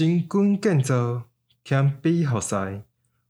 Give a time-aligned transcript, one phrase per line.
[0.00, 1.24] 新馆建造
[1.62, 2.54] 堪比服侍，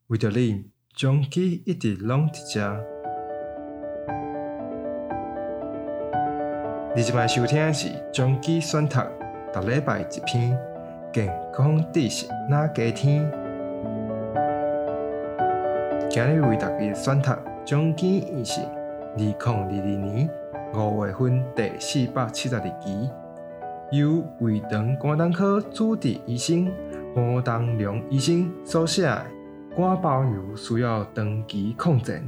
[0.07, 2.81] 为着恁，将其一直拢伫遮。
[6.95, 9.01] 你即摆收听的是将其选读，
[9.53, 10.57] 逐礼拜一篇
[11.13, 13.29] 健康知识那加添。
[16.09, 17.33] 今日为大家选读
[17.65, 20.31] 将其意识二零二二年
[20.73, 23.11] 五月份第四百七十二期，
[23.93, 26.73] 由胃肠肝胆科主治医生
[27.15, 29.05] 黄东龙医生所写
[29.77, 32.23] 肝包油需要长期控制，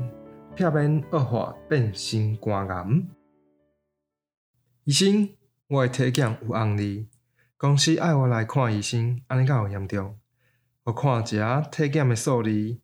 [0.57, 2.87] 避免恶化变成肝癌。
[4.85, 5.29] 医生，
[5.69, 7.09] 我的体检有红利，
[7.57, 10.19] 公司爱我来看医生，安尼敢有严重？
[10.85, 12.79] 我看一下体检的数字。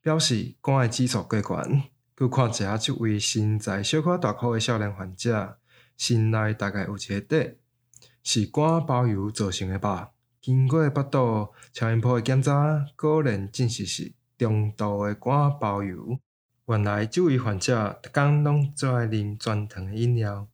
[0.00, 1.82] 表示肝的指数过悬，
[2.14, 5.56] 佮看一下这位身材小可大颗的少年患者，
[5.96, 7.56] 心内大概有一个底，
[8.24, 10.10] 是肝包油造成的吧？
[10.40, 16.18] 经过腹肚超音波的检查，果然证实是中度的肝包油。
[16.66, 20.48] 原来这位患者逐工拢最爱啉全糖的饮料，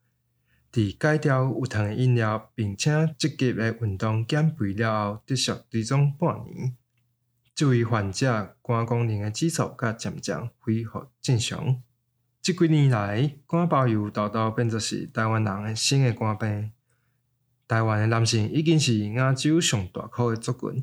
[0.73, 6.77] 伫戒掉有糖的饮料，并且积极的运动减肥了后，持续追踪半年。
[7.55, 11.81] 这位患者肝功能的指数才渐渐恢复正常。
[12.43, 16.73] 即几年来，肝包油豆豆变作是台湾人的新的肝病。
[17.71, 20.83] 台湾的男性已经是亚洲上大颗的族群。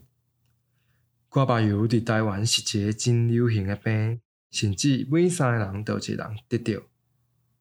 [1.30, 4.22] 肝包油伫台湾是一个真流行的病，
[4.52, 6.82] 甚至每三个人就一人得到。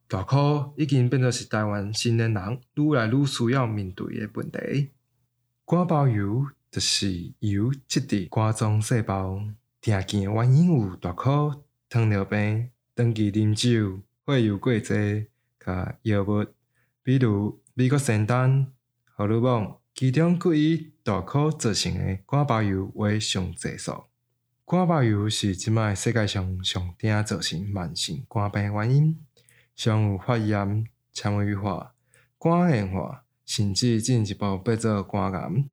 [0.07, 4.91] 大颗已经变作是台湾成年人愈来愈需要面对的问题。
[5.67, 6.47] 肝包油。
[6.69, 9.41] 就是油质伫肝脏细胞，
[9.81, 14.97] 常见原因有大颗、糖尿病、长期啉酒、血油过多、
[15.59, 16.45] 甲药物，
[17.03, 18.67] 比如美国仙丹、
[19.19, 24.05] 荷尔蒙，其中佫以大颗造成的肝包油为上侪数。
[24.67, 29.17] 肝包油是即卖世界上上鼎造成慢性肝病原因，
[29.75, 30.85] 常有发炎、
[31.15, 31.95] 纤维化、
[32.39, 35.65] 肝硬化，甚至进一步变做肝癌。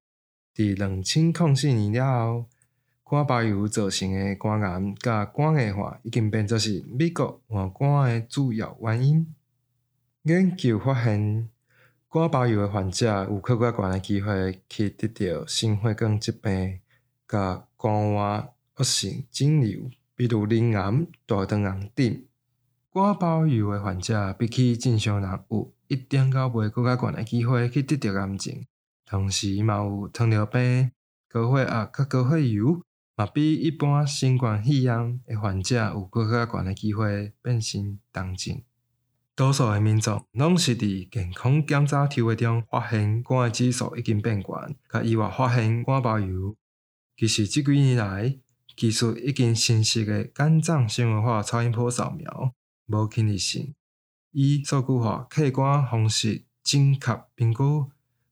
[0.55, 2.45] 伫两千零四年了后，
[3.03, 9.35] 肝包油造成的肝癌甲肝硬化已经变作是美国患肝的主要原因。
[10.21, 11.49] 研究发现，
[12.13, 16.79] 肝包油的患者有较悬的机会去得到心血管疾病、
[17.27, 22.23] 甲肝患恶性肿瘤，比如磷癌、大肠癌等。
[22.91, 28.63] 肝包油的患者比起正常人有一点到袂阁较悬的机会去得到癌症。
[29.07, 30.91] 同时嘛有糖尿病、
[31.27, 32.79] 高血压、甲高血油，
[33.15, 38.61] 嘛比一般新冠肺炎的患者有阁较悬的机会变成重症。
[39.35, 46.55] 多数的民众拢是伫健康检查体位中发现肝的指数已经变悬，甲意外发现肝包油。
[47.17, 48.37] 其实这几年来，
[48.75, 52.53] 技术已经成熟的肝脏纤维化超音波扫描，
[52.85, 53.73] 无侵入性，
[54.33, 57.89] 以数据化客观方式精确评估。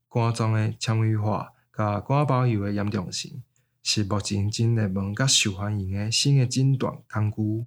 [0.07, 3.41] 肝脏的纤维化甲肝包油的严重性，
[3.81, 7.65] 是目前真热门甲受欢迎的新的诊断工具。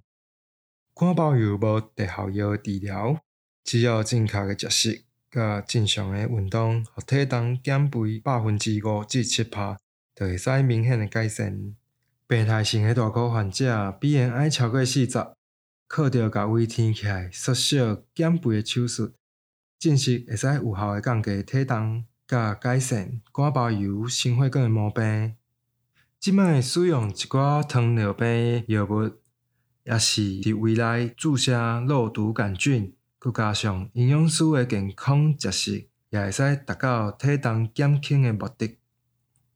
[0.97, 3.19] 肝包油无特效药治疗，
[3.65, 9.77] 只要正确的食食甲正常的运动，互体重减肥百分之五至七趴，
[10.15, 11.75] 就会使明显的改善。
[12.25, 15.27] 病态性的大颗患者必然爱超过四十，
[15.89, 19.11] 靠着甲胃挺起来缩小减肥的手术，
[19.77, 22.05] 证实会使有效的降低体重。
[22.25, 25.35] 甲改善肝包油、心血管的毛病，
[26.21, 29.11] 即卖使用一寡糖尿病药物，
[29.85, 31.53] 也是伫未来注射
[31.87, 38.77] 肉毒杆菌，佮加上营养师的健康食食，也会使达到体重减轻的目的。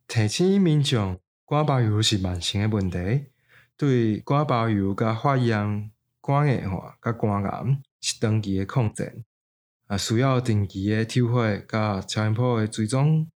[0.08, 3.26] 提醒民众，肝包油是慢性的问题，
[3.76, 5.92] 对肝包油甲发炎、
[6.22, 9.24] 肝硬化甲肝癌是长期的抗战。
[9.90, 13.28] 也需要定期的抽血甲超音波的追踪，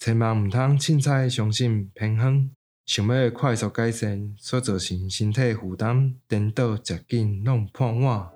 [0.00, 2.50] 千万毋通凊彩相信偏方，
[2.94, 8.28] 想要快速改善所造成身体负担，颠倒食紧拢破碗。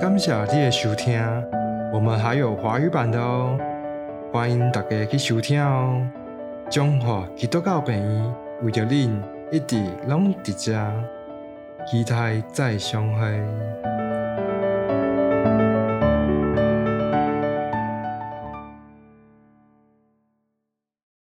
[0.00, 1.20] 感谢你的收听，
[1.92, 3.58] 我们还有华语版的哦，
[4.32, 6.00] 欢迎大家去收听哦。
[6.70, 9.20] 中华基督教病院为着恁。
[9.50, 9.76] 一直
[10.06, 10.92] 拢伫遮，
[11.88, 13.85] 期待再相会。